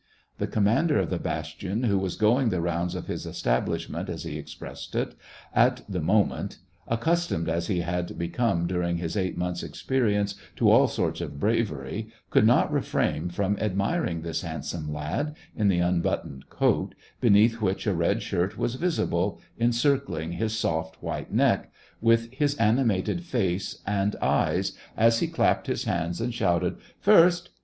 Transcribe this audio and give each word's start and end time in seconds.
The 0.39 0.47
commander 0.47 0.97
of 0.97 1.11
the 1.11 1.19
bastion, 1.19 1.83
who 1.83 1.99
was 1.99 2.15
going 2.15 2.49
the 2.49 2.59
rounds 2.59 2.95
of 2.95 3.05
his 3.05 3.27
establishment 3.27 4.09
as 4.09 4.23
he 4.23 4.35
expressed 4.39 4.95
it, 4.95 5.13
at 5.53 5.81
the 5.87 6.01
moment, 6.01 6.57
accustomed 6.87 7.47
as 7.47 7.67
he 7.67 7.81
had 7.81 8.17
become 8.17 8.65
during 8.65 8.97
his 8.97 9.15
eight 9.15 9.37
months 9.37 9.61
experience 9.61 10.33
to 10.55 10.71
all 10.71 10.87
sorts 10.87 11.21
of 11.21 11.39
bravery, 11.39 12.07
could 12.31 12.47
not 12.47 12.71
refrain 12.73 13.29
from 13.29 13.59
admiring 13.59 14.23
this 14.23 14.41
handsome 14.41 14.91
lad, 14.91 15.35
in 15.55 15.67
the 15.67 15.77
unbuttoned 15.77 16.49
coat, 16.49 16.95
beneath 17.19 17.61
which 17.61 17.85
a 17.85 17.93
red 17.93 18.23
shirt 18.23 18.57
was 18.57 18.73
visible, 18.73 19.39
encircling 19.59 20.31
his 20.31 20.57
soft 20.57 20.95
SEVASTOPOL 20.95 21.07
IN 21.09 21.15
AUGUST. 21.15 21.29
24 21.29 21.47
1 21.47 21.51
white 21.51 21.57
neck, 21.61 21.71
with 22.01 22.33
his 22.33 22.55
animated 22.55 23.21
face 23.23 23.83
and 23.85 24.15
eyes, 24.15 24.71
as 24.97 25.19
he 25.19 25.27
clapped 25.27 25.67
his 25.67 25.83
hands 25.83 26.19
and 26.19 26.33
shouted:" 26.33 26.77
First 26.99 27.51